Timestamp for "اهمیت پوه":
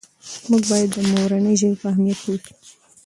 1.91-2.37